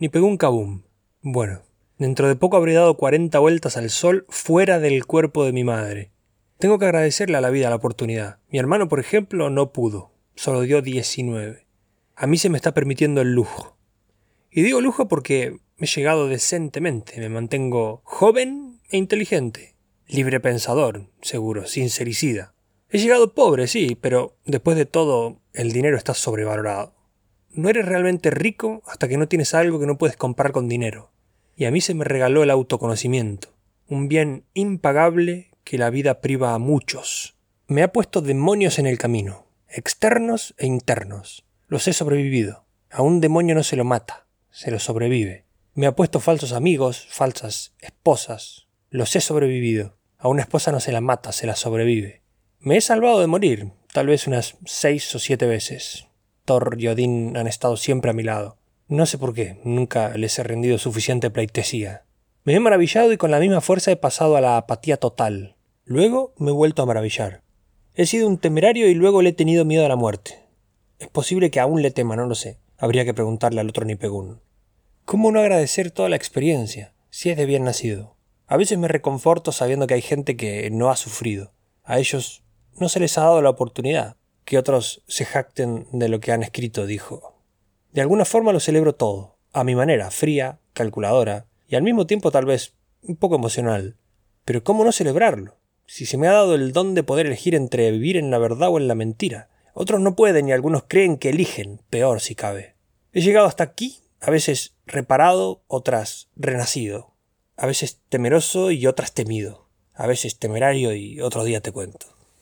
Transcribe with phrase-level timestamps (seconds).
[0.00, 0.80] Ni pegó un cabum.
[1.20, 1.60] Bueno,
[1.98, 6.10] dentro de poco habré dado cuarenta vueltas al sol fuera del cuerpo de mi madre.
[6.58, 8.38] Tengo que agradecerle a la vida la oportunidad.
[8.48, 10.10] Mi hermano, por ejemplo, no pudo.
[10.34, 11.66] Solo dio diecinueve.
[12.16, 13.76] A mí se me está permitiendo el lujo.
[14.50, 19.74] Y digo lujo porque he llegado decentemente, me mantengo joven e inteligente,
[20.08, 22.54] libre pensador, seguro, sincericida.
[22.88, 26.94] He llegado pobre, sí, pero después de todo, el dinero está sobrevalorado.
[27.52, 31.10] No eres realmente rico hasta que no tienes algo que no puedes comprar con dinero.
[31.56, 33.48] Y a mí se me regaló el autoconocimiento,
[33.88, 37.36] un bien impagable que la vida priva a muchos.
[37.66, 41.44] Me ha puesto demonios en el camino, externos e internos.
[41.66, 42.64] Los he sobrevivido.
[42.90, 45.44] A un demonio no se lo mata, se lo sobrevive.
[45.74, 48.68] Me ha puesto falsos amigos, falsas esposas.
[48.90, 49.96] Los he sobrevivido.
[50.18, 52.22] A una esposa no se la mata, se la sobrevive.
[52.58, 56.06] Me he salvado de morir, tal vez unas seis o siete veces.
[56.76, 58.56] Y Odín han estado siempre a mi lado.
[58.88, 62.04] No sé por qué, nunca les he rendido suficiente pleitesía.
[62.42, 65.56] Me he maravillado y con la misma fuerza he pasado a la apatía total.
[65.84, 67.42] Luego me he vuelto a maravillar.
[67.94, 70.38] He sido un temerario y luego le he tenido miedo a la muerte.
[70.98, 72.58] Es posible que aún le tema, no lo sé.
[72.78, 74.40] Habría que preguntarle al otro Nipegún.
[75.04, 78.16] ¿Cómo no agradecer toda la experiencia, si es de bien nacido?
[78.46, 81.52] A veces me reconforto sabiendo que hay gente que no ha sufrido.
[81.84, 82.42] A ellos
[82.78, 84.16] no se les ha dado la oportunidad.
[84.50, 87.36] Que otros se jacten de lo que han escrito, dijo.
[87.92, 92.32] De alguna forma lo celebro todo, a mi manera, fría, calculadora, y al mismo tiempo
[92.32, 93.96] tal vez un poco emocional.
[94.44, 95.60] Pero ¿cómo no celebrarlo?
[95.86, 98.70] Si se me ha dado el don de poder elegir entre vivir en la verdad
[98.70, 99.50] o en la mentira.
[99.72, 102.74] Otros no pueden y algunos creen que eligen, peor si cabe.
[103.12, 107.14] He llegado hasta aquí, a veces reparado, otras renacido,
[107.56, 112.19] a veces temeroso y otras temido, a veces temerario y otro día te cuento.